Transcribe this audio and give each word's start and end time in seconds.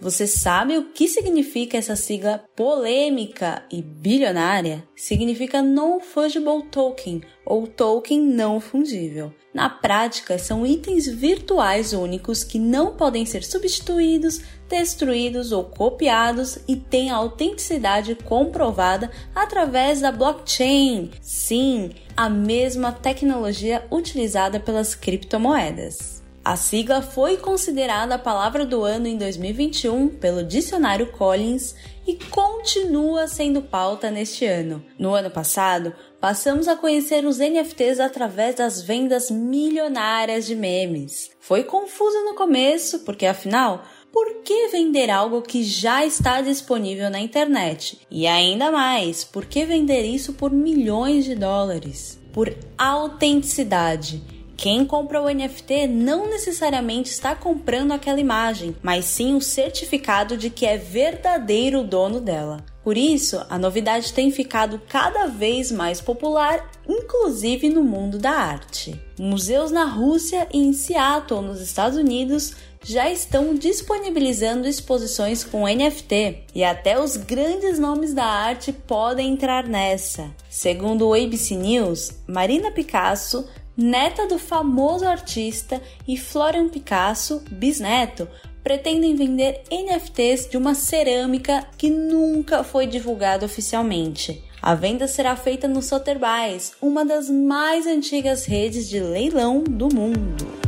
Você 0.00 0.26
sabe 0.26 0.76
o 0.76 0.92
que 0.92 1.08
significa 1.08 1.78
essa 1.78 1.96
sigla 1.96 2.44
polêmica 2.54 3.62
e 3.70 3.80
bilionária? 3.80 4.86
Significa 4.94 5.62
Non-Fungible 5.62 6.64
Token, 6.70 7.22
ou 7.46 7.66
token 7.66 8.20
não 8.20 8.60
fungível. 8.60 9.32
Na 9.54 9.70
prática, 9.70 10.36
são 10.36 10.66
itens 10.66 11.06
virtuais 11.06 11.92
únicos 11.92 12.42
que 12.42 12.58
não 12.58 12.96
podem 12.96 13.24
ser 13.24 13.44
substituídos, 13.44 14.40
destruídos 14.68 15.52
ou 15.52 15.64
copiados 15.64 16.58
e 16.66 16.74
têm 16.74 17.10
a 17.10 17.16
autenticidade 17.16 18.14
comprovada 18.16 19.10
através 19.34 20.00
da 20.00 20.10
blockchain. 20.10 21.10
Sim, 21.22 21.90
a 22.16 22.28
mesma 22.28 22.90
tecnologia 22.92 23.86
utilizada 23.90 24.58
pelas 24.58 24.94
criptomoedas. 24.94 26.23
A 26.44 26.56
sigla 26.56 27.00
foi 27.00 27.38
considerada 27.38 28.16
a 28.16 28.18
palavra 28.18 28.66
do 28.66 28.84
ano 28.84 29.06
em 29.06 29.16
2021 29.16 30.08
pelo 30.08 30.44
dicionário 30.44 31.10
Collins 31.10 31.74
e 32.06 32.16
continua 32.16 33.26
sendo 33.26 33.62
pauta 33.62 34.10
neste 34.10 34.44
ano. 34.44 34.84
No 34.98 35.14
ano 35.14 35.30
passado, 35.30 35.94
passamos 36.20 36.68
a 36.68 36.76
conhecer 36.76 37.24
os 37.24 37.38
NFTs 37.38 37.98
através 37.98 38.56
das 38.56 38.82
vendas 38.82 39.30
milionárias 39.30 40.44
de 40.44 40.54
memes. 40.54 41.30
Foi 41.40 41.64
confuso 41.64 42.22
no 42.26 42.34
começo, 42.34 42.98
porque 43.06 43.24
afinal, 43.24 43.82
por 44.12 44.42
que 44.42 44.68
vender 44.68 45.08
algo 45.08 45.40
que 45.40 45.64
já 45.64 46.04
está 46.04 46.42
disponível 46.42 47.08
na 47.08 47.20
internet? 47.20 48.06
E 48.10 48.26
ainda 48.26 48.70
mais, 48.70 49.24
por 49.24 49.46
que 49.46 49.64
vender 49.64 50.02
isso 50.02 50.34
por 50.34 50.52
milhões 50.52 51.24
de 51.24 51.34
dólares? 51.34 52.20
Por 52.34 52.54
autenticidade 52.76 54.33
quem 54.56 54.84
compra 54.84 55.20
o 55.20 55.28
NFT 55.28 55.86
não 55.86 56.28
necessariamente 56.28 57.10
está 57.10 57.34
comprando 57.34 57.92
aquela 57.92 58.20
imagem, 58.20 58.76
mas 58.82 59.04
sim 59.04 59.34
o 59.34 59.40
certificado 59.40 60.36
de 60.36 60.50
que 60.50 60.66
é 60.66 60.76
verdadeiro 60.76 61.82
dono 61.82 62.20
dela. 62.20 62.64
Por 62.82 62.98
isso, 62.98 63.42
a 63.48 63.58
novidade 63.58 64.12
tem 64.12 64.30
ficado 64.30 64.80
cada 64.88 65.26
vez 65.26 65.72
mais 65.72 66.02
popular, 66.02 66.70
inclusive 66.86 67.70
no 67.70 67.82
mundo 67.82 68.18
da 68.18 68.32
arte. 68.32 69.00
Museus 69.18 69.70
na 69.70 69.86
Rússia 69.86 70.46
e 70.52 70.58
em 70.58 70.72
Seattle, 70.74 71.40
nos 71.40 71.62
Estados 71.62 71.96
Unidos, 71.98 72.54
já 72.84 73.10
estão 73.10 73.54
disponibilizando 73.54 74.68
exposições 74.68 75.42
com 75.42 75.66
NFT 75.66 76.44
e 76.54 76.62
até 76.62 77.00
os 77.00 77.16
grandes 77.16 77.78
nomes 77.78 78.12
da 78.12 78.26
arte 78.26 78.70
podem 78.70 79.32
entrar 79.32 79.66
nessa. 79.66 80.30
Segundo 80.50 81.08
o 81.08 81.14
ABC 81.14 81.56
News, 81.56 82.12
Marina 82.28 82.70
Picasso 82.70 83.48
neta 83.76 84.26
do 84.26 84.38
famoso 84.38 85.06
artista, 85.06 85.80
e 86.06 86.16
Florian 86.16 86.68
Picasso, 86.68 87.42
bisneto, 87.50 88.28
pretendem 88.62 89.14
vender 89.14 89.62
NFTs 89.70 90.48
de 90.48 90.56
uma 90.56 90.74
cerâmica 90.74 91.66
que 91.76 91.90
nunca 91.90 92.64
foi 92.64 92.86
divulgada 92.86 93.44
oficialmente. 93.44 94.42
A 94.62 94.74
venda 94.74 95.06
será 95.06 95.36
feita 95.36 95.68
no 95.68 95.82
Sotheby's, 95.82 96.72
uma 96.80 97.04
das 97.04 97.28
mais 97.28 97.86
antigas 97.86 98.46
redes 98.46 98.88
de 98.88 98.98
leilão 98.98 99.62
do 99.62 99.94
mundo. 99.94 100.63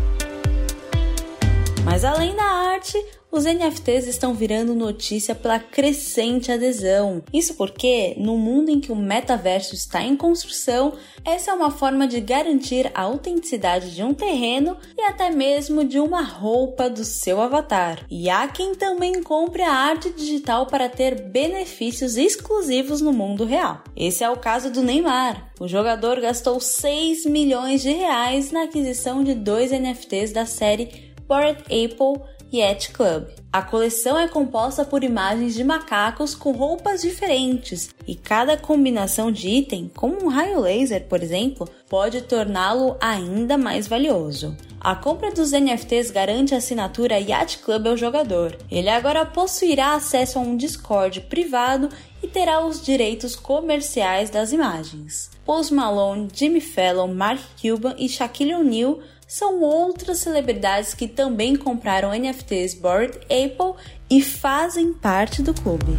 Mas 1.86 2.04
além 2.04 2.34
da 2.34 2.42
arte, 2.42 3.00
os 3.30 3.44
NFTs 3.44 4.08
estão 4.08 4.34
virando 4.34 4.74
notícia 4.74 5.36
pela 5.36 5.60
crescente 5.60 6.50
adesão. 6.50 7.22
Isso 7.32 7.54
porque, 7.54 8.16
no 8.18 8.36
mundo 8.36 8.70
em 8.70 8.80
que 8.80 8.90
o 8.90 8.96
metaverso 8.96 9.72
está 9.72 10.02
em 10.02 10.16
construção, 10.16 10.94
essa 11.24 11.52
é 11.52 11.54
uma 11.54 11.70
forma 11.70 12.08
de 12.08 12.20
garantir 12.20 12.90
a 12.92 13.02
autenticidade 13.02 13.94
de 13.94 14.02
um 14.02 14.12
terreno 14.12 14.76
e 14.98 15.02
até 15.02 15.30
mesmo 15.30 15.84
de 15.84 16.00
uma 16.00 16.22
roupa 16.22 16.90
do 16.90 17.04
seu 17.04 17.40
avatar. 17.40 18.04
E 18.10 18.28
há 18.28 18.48
quem 18.48 18.74
também 18.74 19.22
compre 19.22 19.62
a 19.62 19.72
arte 19.72 20.10
digital 20.10 20.66
para 20.66 20.88
ter 20.88 21.20
benefícios 21.20 22.16
exclusivos 22.16 23.00
no 23.00 23.12
mundo 23.12 23.44
real. 23.44 23.84
Esse 23.94 24.24
é 24.24 24.28
o 24.28 24.36
caso 24.36 24.72
do 24.72 24.82
Neymar. 24.82 25.52
O 25.60 25.68
jogador 25.68 26.20
gastou 26.20 26.58
6 26.58 27.26
milhões 27.26 27.80
de 27.80 27.92
reais 27.92 28.50
na 28.50 28.64
aquisição 28.64 29.22
de 29.22 29.34
dois 29.34 29.70
NFTs 29.70 30.32
da 30.32 30.44
série 30.44 31.05
Bored 31.28 31.62
Apple 31.62 32.22
Yacht 32.52 32.92
Club. 32.92 33.28
A 33.52 33.62
coleção 33.62 34.18
é 34.18 34.28
composta 34.28 34.84
por 34.84 35.02
imagens 35.02 35.54
de 35.54 35.64
macacos 35.64 36.34
com 36.34 36.52
roupas 36.52 37.02
diferentes 37.02 37.90
e 38.06 38.14
cada 38.14 38.56
combinação 38.56 39.32
de 39.32 39.48
item, 39.48 39.90
como 39.94 40.24
um 40.24 40.28
raio 40.28 40.60
laser, 40.60 41.06
por 41.08 41.22
exemplo, 41.22 41.68
pode 41.88 42.22
torná-lo 42.22 42.96
ainda 43.00 43.58
mais 43.58 43.88
valioso. 43.88 44.56
A 44.80 44.94
compra 44.94 45.32
dos 45.32 45.50
NFTs 45.50 46.12
garante 46.12 46.54
a 46.54 46.58
assinatura 46.58 47.18
Yacht 47.18 47.58
Club 47.58 47.88
ao 47.88 47.96
jogador. 47.96 48.56
Ele 48.70 48.88
agora 48.88 49.26
possuirá 49.26 49.94
acesso 49.94 50.38
a 50.38 50.42
um 50.42 50.56
Discord 50.56 51.22
privado 51.22 51.88
e 52.22 52.28
terá 52.28 52.64
os 52.64 52.80
direitos 52.80 53.34
comerciais 53.34 54.30
das 54.30 54.52
imagens. 54.52 55.30
Post 55.44 55.74
Malone, 55.74 56.28
Jimmy 56.32 56.60
Fallon, 56.60 57.08
Mark 57.08 57.40
Cuban 57.60 57.94
e 57.98 58.08
Shaquille 58.08 58.54
O'Neal 58.54 59.00
são 59.26 59.60
outras 59.60 60.18
celebridades 60.18 60.94
que 60.94 61.08
também 61.08 61.56
compraram 61.56 62.14
NFTs 62.14 62.74
Bored 62.74 63.18
Apple 63.22 63.74
e 64.08 64.22
fazem 64.22 64.92
parte 64.92 65.42
do 65.42 65.52
clube. 65.52 65.98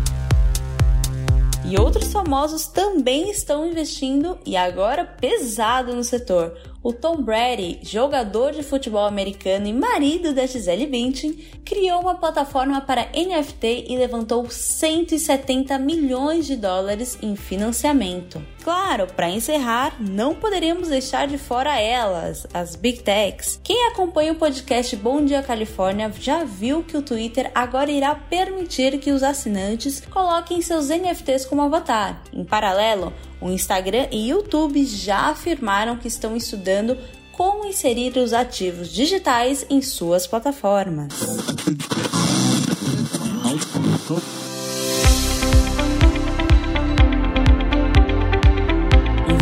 E 1.65 1.77
outros 1.77 2.13
famosos 2.13 2.67
também 2.67 3.29
estão 3.29 3.67
investindo 3.67 4.37
e 4.45 4.55
agora 4.55 5.03
pesado 5.03 5.93
no 5.93 6.03
setor. 6.03 6.57
O 6.87 6.93
Tom 6.93 7.21
Brady, 7.21 7.81
jogador 7.83 8.53
de 8.53 8.63
futebol 8.63 9.05
americano 9.05 9.67
e 9.67 9.73
marido 9.73 10.33
da 10.33 10.45
Gisele 10.45 10.87
Bündchen, 10.87 11.37
criou 11.65 11.99
uma 11.99 12.15
plataforma 12.15 12.79
para 12.79 13.09
NFT 13.13 13.87
e 13.89 13.97
levantou 13.97 14.49
170 14.49 15.77
milhões 15.79 16.47
de 16.47 16.55
dólares 16.55 17.19
em 17.21 17.35
financiamento. 17.35 18.41
Claro, 18.63 19.05
para 19.07 19.29
encerrar, 19.29 20.01
não 20.01 20.33
poderíamos 20.33 20.87
deixar 20.87 21.27
de 21.27 21.37
fora 21.37 21.77
elas, 21.77 22.47
as 22.53 22.77
Big 22.77 23.03
Techs. 23.03 23.59
Quem 23.61 23.87
acompanha 23.87 24.31
o 24.31 24.35
podcast 24.35 24.95
Bom 24.95 25.25
Dia 25.25 25.43
Califórnia 25.43 26.09
já 26.17 26.45
viu 26.45 26.83
que 26.83 26.95
o 26.95 27.01
Twitter 27.01 27.51
agora 27.53 27.91
irá 27.91 28.15
permitir 28.15 28.97
que 28.97 29.11
os 29.11 29.23
assinantes 29.23 29.99
coloquem 29.99 30.61
seus 30.61 30.87
NFTs 30.87 31.45
como 31.45 31.63
avatar. 31.63 32.23
Em 32.31 32.45
paralelo, 32.45 33.11
o 33.41 33.49
Instagram 33.49 34.07
e 34.11 34.29
YouTube 34.29 34.85
já 34.85 35.29
afirmaram 35.29 35.97
que 35.97 36.07
estão 36.07 36.35
estudando 36.35 36.97
como 37.31 37.65
inserir 37.65 38.17
os 38.17 38.33
ativos 38.33 38.89
digitais 38.89 39.65
em 39.69 39.81
suas 39.81 40.25
plataformas. 40.25 41.13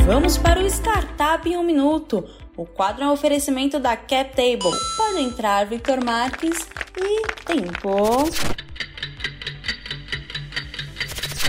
Vamos 0.05 0.38
para 0.38 0.61
o 0.61 0.67
Startup 0.67 1.50
em 1.50 1.57
um 1.57 1.63
Minuto. 1.63 2.23
O 2.55 2.66
quadro 2.66 3.03
é 3.03 3.07
um 3.07 3.11
oferecimento 3.11 3.79
da 3.79 3.97
CapTable. 3.97 4.72
Pode 4.96 5.20
entrar, 5.20 5.66
Victor 5.66 6.03
Marques, 6.03 6.67
e 6.97 7.28
tempo. 7.43 8.29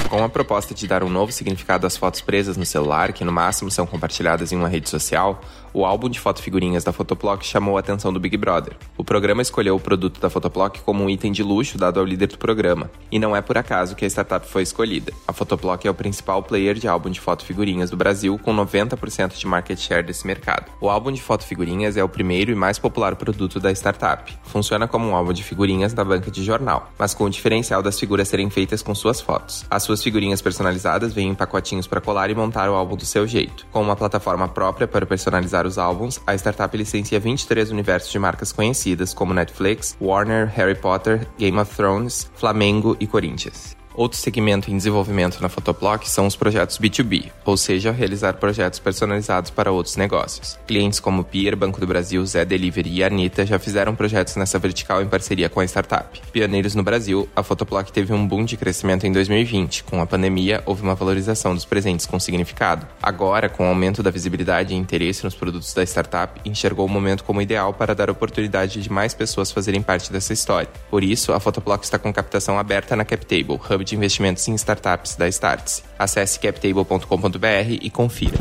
Com 0.09 0.23
a 0.23 0.29
proposta 0.29 0.73
de 0.73 0.87
dar 0.87 1.03
um 1.03 1.09
novo 1.09 1.33
significado 1.33 1.85
às 1.85 1.97
fotos 1.97 2.21
presas 2.21 2.57
no 2.57 2.65
celular, 2.65 3.13
que 3.13 3.25
no 3.25 3.33
máximo 3.33 3.71
são 3.71 3.85
compartilhadas 3.85 4.53
em 4.53 4.57
uma 4.57 4.69
rede 4.69 4.89
social, 4.89 5.41
o 5.77 5.85
álbum 5.85 6.09
de 6.09 6.19
fotofigurinhas 6.19 6.85
da 6.85 6.91
Photoplock 6.91 7.45
chamou 7.45 7.77
a 7.77 7.81
atenção 7.81 8.11
do 8.11 8.19
Big 8.19 8.35
Brother. 8.39 8.75
O 8.97 9.05
programa 9.05 9.43
escolheu 9.43 9.77
o 9.77 9.79
produto 9.79 10.19
da 10.19 10.31
Photoplock 10.31 10.81
como 10.81 11.05
um 11.05 11.11
item 11.11 11.31
de 11.31 11.43
luxo 11.43 11.77
dado 11.77 12.01
ao 12.01 12.07
líder 12.07 12.29
do 12.29 12.39
programa, 12.39 12.91
e 13.13 13.19
não 13.19 13.37
é 13.37 13.43
por 13.43 13.59
acaso 13.59 13.95
que 13.95 14.03
a 14.03 14.09
startup 14.09 14.49
foi 14.49 14.63
escolhida. 14.63 15.13
A 15.29 15.35
Photoplock 15.35 15.87
é 15.87 15.91
o 15.91 15.95
principal 15.95 16.43
player 16.43 16.77
de 16.77 16.89
álbum 16.89 17.11
de 17.11 17.21
fotofigurinhas 17.21 17.91
do 17.91 17.97
Brasil, 17.97 18.41
com 18.43 18.57
90% 18.57 19.37
de 19.37 19.47
market 19.47 19.79
share 19.79 20.03
desse 20.03 20.27
mercado. 20.27 20.73
O 20.81 20.89
álbum 20.89 21.13
de 21.13 21.21
fotofigurinhas 21.21 21.99
é 21.99 22.03
o 22.03 22.09
primeiro 22.09 22.51
e 22.51 22.55
mais 22.55 22.79
popular 22.79 23.15
produto 23.15 23.61
da 23.61 23.71
startup. 23.73 24.35
Funciona 24.45 24.89
como 24.89 25.07
um 25.07 25.15
álbum 25.15 25.35
de 25.35 25.43
figurinhas 25.43 25.93
da 25.93 26.03
banca 26.03 26.31
de 26.31 26.43
jornal, 26.43 26.91
mas 26.99 27.13
com 27.13 27.25
o 27.25 27.31
diferencial 27.31 27.83
das 27.83 28.01
figuras 28.01 28.29
serem 28.29 28.49
feitas 28.49 28.81
com 28.81 28.95
suas 28.95 29.21
fotos. 29.21 29.67
As 29.69 29.83
suas 29.83 29.96
Suas 29.97 30.05
figurinhas 30.05 30.43
personalizadas 30.43 31.15
vêm 31.15 31.31
em 31.31 31.35
pacotinhos 31.35 31.87
para 31.87 32.03
colar 32.03 32.29
e 32.29 32.35
montar 32.35 32.69
o 32.69 32.75
álbum 32.75 32.97
do 32.97 33.07
seu 33.07 33.27
jeito. 33.27 33.67
Com 33.73 33.81
uma 33.81 33.97
plataforma 33.97 34.47
própria 34.47 34.87
para 34.87 35.07
personalizar 35.07 35.67
os 35.67 35.79
álbuns, 35.79 36.21
a 36.27 36.35
startup 36.35 36.77
licencia 36.77 37.19
23 37.19 37.71
universos 37.71 38.13
de 38.13 38.19
marcas 38.19 38.53
conhecidas 38.53 39.15
como 39.15 39.33
Netflix, 39.33 39.97
Warner, 39.99 40.53
Harry 40.55 40.75
Potter, 40.75 41.27
Game 41.39 41.59
of 41.59 41.75
Thrones, 41.75 42.31
Flamengo 42.35 42.95
e 43.01 43.07
Corinthians. 43.07 43.75
Outro 43.97 44.19
segmento 44.19 44.71
em 44.71 44.77
desenvolvimento 44.77 45.41
na 45.41 45.49
Photoplock 45.49 46.07
são 46.07 46.27
os 46.27 46.37
projetos 46.37 46.79
B2B, 46.79 47.31
ou 47.47 47.57
seja, 47.57 47.91
realizar 47.91 48.35
projetos 48.35 48.79
personalizados 48.79 49.51
para 49.51 49.73
outros 49.73 49.97
negócios. 49.97 50.59
Clientes 50.67 51.01
como 51.01 51.25
Pier, 51.25 51.57
Banco 51.57 51.81
do 51.81 51.87
Brasil, 51.87 52.25
Zé 52.27 52.45
Delivery 52.45 52.91
e 52.91 53.03
Anitta 53.03 53.47
já 53.47 53.59
fizeram 53.59 53.97
projetos 53.97 54.37
nessa 54.37 54.59
vertical 54.59 55.01
em 55.01 55.09
parceria 55.09 55.49
com 55.49 55.61
a 55.61 55.65
startup. 55.65 56.21
Pioneiros 56.31 56.75
no 56.75 56.83
Brasil, 56.83 57.27
a 57.35 57.43
Photoplock 57.43 57.91
teve 57.91 58.13
um 58.13 58.29
boom 58.29 58.45
de 58.45 58.59
crescimento 58.59 59.07
em 59.07 59.13
2020. 59.13 59.85
Com 59.85 60.03
a 60.03 60.07
pandemia, 60.07 60.63
houve 60.67 60.83
uma 60.83 60.95
valorização 60.95 61.55
dos 61.55 61.65
presentes 61.65 62.05
com 62.05 62.21
significado. 62.21 62.87
Agora, 63.03 63.49
com 63.49 63.65
o 63.65 63.69
aumento 63.69 64.03
da 64.03 64.11
visibilidade 64.11 64.75
e 64.75 64.77
interesse 64.77 65.25
nos 65.25 65.35
produtos 65.35 65.73
da 65.73 65.83
startup, 65.85 66.39
enxergou 66.45 66.85
o 66.85 66.89
momento 66.89 67.25
como 67.25 67.41
ideal 67.41 67.73
para 67.73 67.95
dar 67.95 68.11
oportunidade 68.11 68.83
de 68.83 68.93
mais 68.93 69.15
pessoas 69.15 69.51
fazerem 69.51 69.81
parte 69.81 70.13
dessa 70.13 70.35
história. 70.35 70.69
Por 70.91 71.03
isso, 71.03 71.33
a 71.33 71.41
Photoplock 71.41 71.83
está 71.83 71.99
com 71.99 72.13
captação 72.13 72.59
aberta 72.59 72.95
na 72.95 73.03
CapTable, 73.03 73.55
hub 73.55 73.86
de 73.87 73.97
investimentos 73.97 74.47
em 74.49 74.55
startups 74.55 75.17
da 75.17 75.29
Startse. 75.29 75.83
Acesse 75.99 76.39
captable.com.br 76.41 77.71
e 77.81 77.89
confira. 77.89 78.37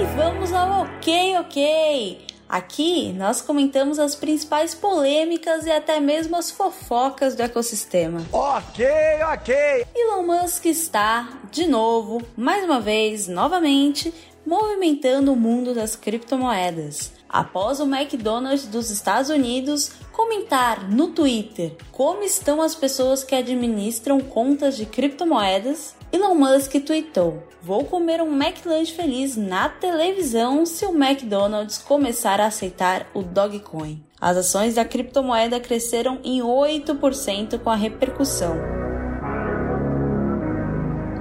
E 0.00 0.04
vamos 0.16 0.52
ao 0.52 0.82
ok, 0.82 1.38
ok. 1.38 2.26
Aqui 2.48 3.12
nós 3.12 3.40
comentamos 3.40 4.00
as 4.00 4.16
principais 4.16 4.74
polêmicas 4.74 5.66
e 5.66 5.70
até 5.70 6.00
mesmo 6.00 6.34
as 6.36 6.50
fofocas 6.50 7.36
do 7.36 7.42
ecossistema. 7.42 8.26
Ok, 8.32 8.84
ok. 9.32 9.86
Elon 9.94 10.24
Musk 10.24 10.66
está, 10.66 11.28
de 11.52 11.68
novo, 11.68 12.20
mais 12.36 12.64
uma 12.64 12.80
vez, 12.80 13.28
novamente, 13.28 14.12
movimentando 14.44 15.32
o 15.32 15.36
mundo 15.36 15.72
das 15.72 15.94
criptomoedas 15.94 17.19
após 17.30 17.80
o 17.80 17.84
McDonald's 17.84 18.66
dos 18.66 18.90
Estados 18.90 19.30
Unidos 19.30 19.92
comentar 20.12 20.90
no 20.90 21.08
Twitter 21.08 21.76
como 21.92 22.22
estão 22.22 22.60
as 22.60 22.74
pessoas 22.74 23.24
que 23.24 23.34
administram 23.34 24.20
contas 24.20 24.76
de 24.76 24.84
criptomoedas, 24.84 25.94
Elon 26.12 26.34
Musk 26.34 26.74
tweetou: 26.84 27.42
Vou 27.62 27.84
comer 27.84 28.20
um 28.20 28.34
McLanche 28.34 28.92
feliz 28.92 29.36
na 29.36 29.68
televisão 29.68 30.66
se 30.66 30.84
o 30.84 30.90
McDonald's 30.90 31.78
começar 31.78 32.40
a 32.40 32.46
aceitar 32.46 33.06
o 33.14 33.22
Dogecoin. 33.22 34.02
As 34.20 34.36
ações 34.36 34.74
da 34.74 34.84
criptomoeda 34.84 35.60
cresceram 35.60 36.18
em 36.24 36.40
8% 36.40 37.58
com 37.58 37.70
a 37.70 37.76
repercussão. 37.76 38.79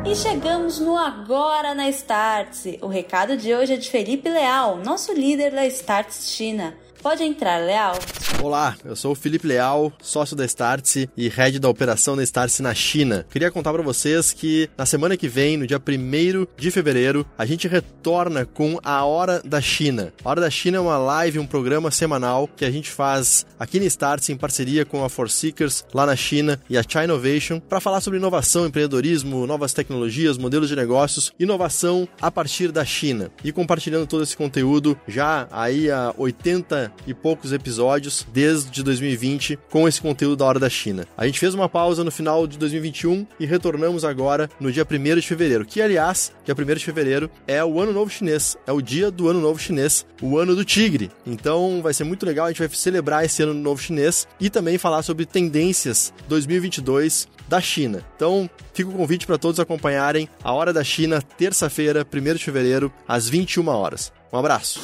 E 0.06 0.16
chegamos 0.16 0.80
no 0.80 0.98
Agora 0.98 1.76
na 1.76 1.90
Startse. 1.90 2.80
O 2.82 2.88
recado 2.88 3.36
de 3.36 3.54
hoje 3.54 3.74
é 3.74 3.78
de 3.78 3.90
Felipe 3.90 4.30
Leal, 4.30 4.78
nosso 4.78 5.14
líder 5.14 5.52
da 5.52 5.66
Startse 5.68 6.30
China. 6.30 6.74
Pode 7.02 7.24
entrar, 7.24 7.60
Leal. 7.60 7.98
Olá, 8.44 8.76
eu 8.84 8.96
sou 8.96 9.14
o 9.14 9.16
Felipe 9.16 9.48
Leal, 9.48 9.92
sócio 10.02 10.36
da 10.36 10.46
Startse 10.46 11.10
e 11.16 11.30
head 11.30 11.60
da 11.60 11.70
operação 11.70 12.16
da 12.16 12.24
Startse 12.24 12.62
na 12.62 12.74
China. 12.74 13.26
Queria 13.30 13.52
contar 13.52 13.72
para 13.72 13.82
vocês 13.82 14.34
que 14.34 14.70
na 14.78 14.86
semana 14.86 15.16
que 15.16 15.28
vem, 15.28 15.58
no 15.58 15.66
dia 15.66 15.78
1 15.78 16.48
de 16.58 16.72
fevereiro, 16.72 17.26
a 17.38 17.46
gente 17.46 17.68
retorna 17.68 18.46
com 18.46 18.80
a 18.84 19.04
Hora 19.04 19.42
da 19.44 19.62
China. 19.62 20.14
A 20.24 20.30
Hora 20.30 20.42
da 20.42 20.50
China 20.50 20.78
é 20.78 20.80
uma 20.80 20.98
live, 20.98 21.40
um 21.40 21.46
programa 21.46 21.90
semanal 21.90 22.50
que 22.54 22.66
a 22.66 22.72
gente 22.72 22.90
faz 22.90 23.46
aqui 23.58 23.80
na 23.80 23.86
Startse 23.86 24.32
em 24.32 24.38
parceria 24.38 24.86
com 24.86 25.04
a 25.04 25.10
Forseekers 25.10 25.86
lá 25.94 26.06
na 26.06 26.16
China 26.16 26.62
e 26.70 26.78
a 26.78 26.84
China 26.84 27.06
Innovation 27.06 27.60
para 27.60 27.80
falar 27.80 28.02
sobre 28.02 28.20
inovação, 28.20 28.66
empreendedorismo, 28.66 29.48
novas 29.48 29.74
tecnologias, 29.74 30.38
modelos 30.38 30.68
de 30.68 30.76
negócios, 30.76 31.34
inovação 31.40 32.08
a 32.22 32.30
partir 32.30 32.72
da 32.72 32.84
China. 32.84 33.32
E 33.44 33.52
compartilhando 33.54 34.08
todo 34.08 34.24
esse 34.24 34.36
conteúdo 34.36 35.00
já 35.08 35.48
aí 35.52 35.90
há 35.90 36.14
80 36.18 36.89
e 37.06 37.14
poucos 37.14 37.54
episódios 37.54 38.26
desde 38.32 38.84
2020 38.84 39.58
com 39.70 39.88
esse 39.88 40.02
conteúdo 40.02 40.38
da 40.38 40.46
Hora 40.46 40.60
da 40.60 40.70
China. 40.70 41.08
A 41.18 41.26
gente 41.26 41.40
fez 41.40 41.54
uma 41.54 41.70
pausa 41.70 42.04
no 42.04 42.12
final 42.12 42.48
de 42.48 42.58
2021 42.58 43.26
e 43.40 43.46
retornamos 43.46 44.04
agora 44.04 44.50
no 44.60 44.72
dia 44.72 44.86
1 44.90 45.16
de 45.16 45.28
fevereiro, 45.28 45.66
que 45.66 45.82
aliás, 45.82 46.32
dia 46.44 46.56
1 46.58 46.76
de 46.76 46.86
fevereiro 46.86 47.30
é 47.48 47.64
o 47.64 47.80
Ano 47.80 47.94
Novo 47.94 48.10
Chinês, 48.10 48.58
é 48.66 48.72
o 48.72 48.82
dia 48.82 49.12
do 49.12 49.30
Ano 49.30 49.42
Novo 49.42 49.60
Chinês, 49.60 50.06
o 50.22 50.38
Ano 50.38 50.56
do 50.56 50.66
Tigre. 50.66 51.12
Então 51.26 51.82
vai 51.82 51.94
ser 51.94 52.04
muito 52.04 52.26
legal, 52.26 52.46
a 52.46 52.50
gente 52.50 52.60
vai 52.60 52.70
celebrar 52.70 53.26
esse 53.26 53.44
Ano 53.44 53.54
Novo 53.54 53.82
Chinês 53.82 54.28
e 54.40 54.50
também 54.50 54.78
falar 54.78 55.04
sobre 55.04 55.26
tendências 55.26 56.14
2022 56.28 57.28
da 57.50 57.60
China. 57.60 58.06
Então, 58.16 58.50
fica 58.74 58.90
o 58.90 58.94
convite 58.94 59.26
para 59.26 59.38
todos 59.38 59.60
acompanharem 59.60 60.30
a 60.44 60.54
Hora 60.54 60.72
da 60.72 60.84
China, 60.84 61.22
terça-feira, 61.22 62.06
1 62.06 62.36
de 62.36 62.44
fevereiro, 62.44 62.94
às 63.08 63.28
21 63.28 63.68
horas. 63.68 64.14
Um 64.32 64.38
abraço. 64.38 64.80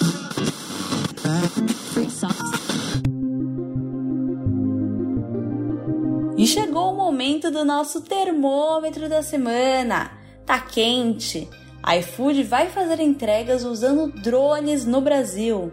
E 6.37 6.45
chegou 6.45 6.91
o 6.91 6.95
momento 6.95 7.49
do 7.49 7.65
nosso 7.65 8.01
termômetro 8.01 9.09
da 9.09 9.23
semana. 9.23 10.11
Tá 10.45 10.59
quente. 10.59 11.49
A 11.81 11.97
iFood 11.97 12.43
vai 12.43 12.69
fazer 12.69 12.99
entregas 12.99 13.63
usando 13.63 14.11
drones 14.21 14.85
no 14.85 15.01
Brasil. 15.01 15.71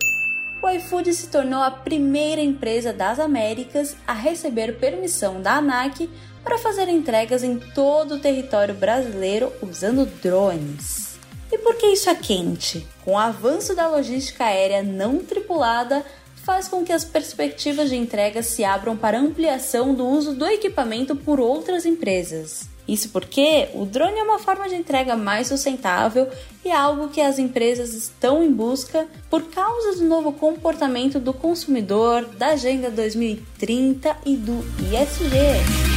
O 0.63 0.69
iFood 0.71 1.13
se 1.13 1.29
tornou 1.29 1.61
a 1.61 1.71
primeira 1.71 2.41
empresa 2.41 2.93
das 2.93 3.19
Américas 3.19 3.97
a 4.07 4.13
receber 4.13 4.79
permissão 4.79 5.43
da 5.43 5.57
ANAC 5.57 6.09
para 6.45 6.57
fazer 6.57 6.89
entregas 6.89 7.43
em 7.43 7.59
todo 7.59 8.15
o 8.15 8.21
território 8.21 8.75
brasileiro 8.75 9.53
usando 9.63 10.07
drones. 10.23 11.12
E 11.53 11.59
por 11.59 11.77
que 11.77 11.87
isso 11.89 12.09
é 12.09 12.15
quente? 12.15 12.87
Com 13.05 13.13
o 13.13 13.19
avanço 13.19 13.75
da 13.77 13.87
logística 13.87 14.45
aérea 14.45 14.83
não 14.83 15.19
tripulada, 15.19 16.03
faz 16.37 16.67
com 16.67 16.83
que 16.83 16.93
as 16.93 17.05
perspectivas 17.05 17.91
de 17.91 17.97
entrega 17.97 18.43
se 18.43 18.65
abram 18.65 18.97
para 18.97 19.21
ampliação 19.21 19.95
do 19.95 20.07
uso 20.07 20.35
do 20.35 20.47
equipamento 20.47 21.15
por 21.15 21.39
outras 21.39 21.85
empresas. 21.85 22.71
Isso 22.89 23.11
porque 23.11 23.69
o 23.75 23.85
drone 23.85 24.19
é 24.19 24.23
uma 24.23 24.39
forma 24.39 24.69
de 24.69 24.75
entrega 24.75 25.15
mais 25.15 25.49
sustentável 25.49 26.29
e 26.65 26.71
é 26.71 26.75
algo 26.75 27.11
que 27.11 27.21
as 27.21 27.39
empresas 27.39 27.93
estão 27.93 28.43
em 28.43 28.51
busca 28.51 29.07
por 29.31 29.43
causa 29.51 29.97
do 29.97 30.05
novo 30.05 30.33
comportamento 30.33 31.21
do 31.21 31.33
consumidor, 31.33 32.25
da 32.25 32.49
Agenda 32.49 32.91
2030 32.91 34.17
e 34.27 34.37
do 34.37 34.65
ISG. 34.81 35.92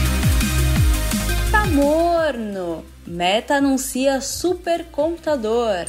Tá 1.55 1.65
morno! 1.67 2.83
Meta 3.07 3.55
anuncia 3.55 4.19
supercomputador. 4.19 5.85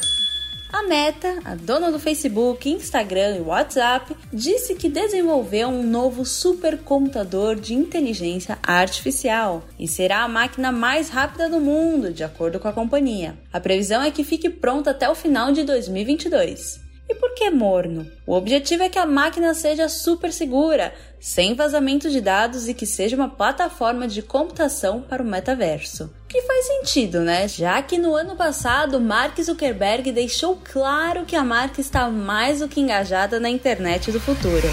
A 0.71 0.83
Meta, 0.83 1.39
a 1.43 1.55
dona 1.55 1.91
do 1.91 1.99
Facebook, 1.99 2.69
Instagram 2.69 3.35
e 3.35 3.41
WhatsApp, 3.41 4.15
disse 4.31 4.75
que 4.75 4.87
desenvolveu 4.87 5.67
um 5.67 5.83
novo 5.83 6.23
supercomputador 6.23 7.57
de 7.57 7.73
inteligência 7.73 8.57
artificial 8.63 9.61
e 9.77 9.89
será 9.89 10.23
a 10.23 10.27
máquina 10.29 10.71
mais 10.71 11.09
rápida 11.09 11.49
do 11.49 11.59
mundo, 11.59 12.13
de 12.13 12.23
acordo 12.23 12.61
com 12.61 12.69
a 12.69 12.73
companhia. 12.73 13.37
A 13.51 13.59
previsão 13.59 14.01
é 14.01 14.09
que 14.09 14.23
fique 14.23 14.49
pronta 14.49 14.91
até 14.91 15.09
o 15.09 15.15
final 15.15 15.51
de 15.51 15.65
2022. 15.65 16.86
Por 17.19 17.33
que 17.33 17.49
morno? 17.49 18.09
O 18.25 18.33
objetivo 18.33 18.83
é 18.83 18.89
que 18.89 18.99
a 18.99 19.05
máquina 19.05 19.53
seja 19.53 19.89
super 19.89 20.31
segura, 20.31 20.93
sem 21.19 21.55
vazamento 21.55 22.09
de 22.09 22.21
dados 22.21 22.67
e 22.67 22.73
que 22.73 22.85
seja 22.85 23.15
uma 23.15 23.29
plataforma 23.29 24.07
de 24.07 24.21
computação 24.21 25.01
para 25.01 25.23
o 25.23 25.25
metaverso. 25.25 26.11
Que 26.27 26.41
faz 26.41 26.65
sentido, 26.65 27.21
né? 27.21 27.47
Já 27.47 27.81
que 27.81 27.97
no 27.97 28.15
ano 28.15 28.35
passado 28.35 28.99
Mark 28.99 29.39
Zuckerberg 29.41 30.11
deixou 30.11 30.59
claro 30.63 31.25
que 31.25 31.35
a 31.35 31.43
marca 31.43 31.81
está 31.81 32.09
mais 32.09 32.59
do 32.59 32.67
que 32.67 32.81
engajada 32.81 33.39
na 33.39 33.49
internet 33.49 34.11
do 34.11 34.19
futuro. 34.19 34.67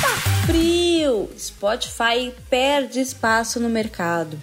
Tá 0.00 0.46
frio! 0.46 1.30
Spotify 1.38 2.32
perde 2.48 3.00
espaço 3.00 3.60
no 3.60 3.68
mercado. 3.68 4.38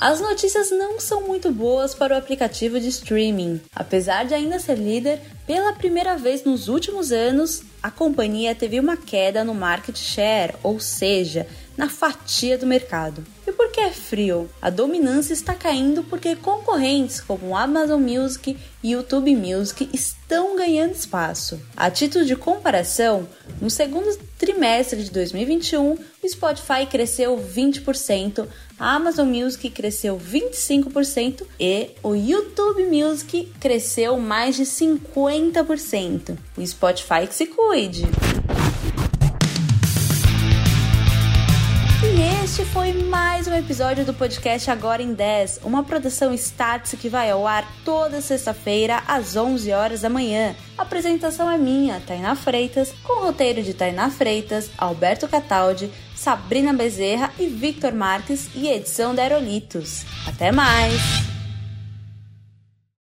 As 0.00 0.18
notícias 0.18 0.70
não 0.70 0.98
são 0.98 1.26
muito 1.26 1.52
boas 1.52 1.94
para 1.94 2.14
o 2.14 2.16
aplicativo 2.16 2.80
de 2.80 2.88
streaming. 2.88 3.60
Apesar 3.76 4.24
de 4.24 4.32
ainda 4.32 4.58
ser 4.58 4.78
líder, 4.78 5.20
pela 5.46 5.74
primeira 5.74 6.16
vez 6.16 6.42
nos 6.42 6.68
últimos 6.68 7.12
anos, 7.12 7.62
a 7.82 7.90
companhia 7.90 8.54
teve 8.54 8.80
uma 8.80 8.96
queda 8.96 9.44
no 9.44 9.52
market 9.52 9.98
share, 9.98 10.54
ou 10.62 10.80
seja, 10.80 11.46
na 11.76 11.90
fatia 11.90 12.56
do 12.56 12.66
mercado. 12.66 13.22
E 13.60 13.62
por 13.62 13.72
que 13.72 13.80
é 13.80 13.90
frio? 13.90 14.48
A 14.62 14.70
dominância 14.70 15.34
está 15.34 15.54
caindo 15.54 16.02
porque 16.04 16.34
concorrentes 16.34 17.20
como 17.20 17.54
Amazon 17.54 18.00
Music 18.00 18.56
e 18.82 18.92
YouTube 18.92 19.36
Music 19.36 19.86
estão 19.92 20.56
ganhando 20.56 20.94
espaço. 20.94 21.60
A 21.76 21.90
título 21.90 22.24
de 22.24 22.34
comparação, 22.34 23.28
no 23.60 23.68
segundo 23.68 24.18
trimestre 24.38 25.04
de 25.04 25.10
2021, 25.10 25.92
o 25.92 25.98
Spotify 26.26 26.86
cresceu 26.90 27.36
20%, 27.36 28.48
a 28.78 28.94
Amazon 28.94 29.28
Music 29.28 29.68
cresceu 29.68 30.18
25% 30.18 31.42
e 31.60 31.90
o 32.02 32.14
YouTube 32.14 32.84
Music 32.86 33.52
cresceu 33.60 34.16
mais 34.16 34.56
de 34.56 34.62
50%. 34.62 36.34
O 36.56 36.66
Spotify 36.66 37.26
que 37.28 37.34
se 37.34 37.44
cuide. 37.44 38.08
Foi 42.72 42.92
mais 42.92 43.48
um 43.48 43.54
episódio 43.54 44.04
do 44.04 44.14
podcast 44.14 44.70
Agora 44.70 45.02
em 45.02 45.12
10, 45.12 45.60
uma 45.64 45.82
produção 45.82 46.32
Startse 46.34 46.96
que 46.96 47.08
vai 47.08 47.30
ao 47.30 47.46
ar 47.46 47.66
toda 47.84 48.20
sexta-feira 48.20 49.02
às 49.08 49.36
11 49.36 49.72
horas 49.72 50.00
da 50.02 50.08
manhã. 50.08 50.54
A 50.78 50.82
apresentação 50.82 51.50
é 51.50 51.58
minha, 51.58 52.00
Tainá 52.06 52.36
Freitas, 52.36 52.92
com 53.02 53.24
roteiro 53.24 53.62
de 53.62 53.74
Tainá 53.74 54.08
Freitas, 54.10 54.70
Alberto 54.78 55.26
Cataldi, 55.26 55.90
Sabrina 56.14 56.72
Bezerra 56.72 57.32
e 57.38 57.46
Victor 57.46 57.92
Marques 57.92 58.48
e 58.54 58.68
edição 58.68 59.14
da 59.14 59.22
Aerolitos. 59.22 60.04
Até 60.26 60.52
mais! 60.52 61.29